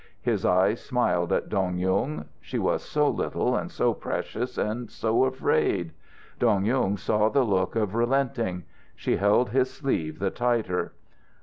His 0.23 0.45
eyes 0.47 0.81
smiled 0.83 1.31
at 1.31 1.47
Dong 1.47 1.77
Yung. 1.77 2.25
She 2.39 2.57
was 2.57 2.81
so 2.81 3.07
little 3.07 3.55
and 3.55 3.71
so 3.71 3.93
precious 3.93 4.57
and 4.57 4.89
so 4.89 5.25
afraid! 5.25 5.91
Dong 6.39 6.65
Yung 6.65 6.97
saw 6.97 7.29
the 7.29 7.43
look 7.43 7.75
of 7.75 7.93
relenting. 7.93 8.63
She 8.95 9.17
held 9.17 9.51
his 9.51 9.71
sleeve 9.71 10.17
the 10.17 10.31
tighter. 10.31 10.93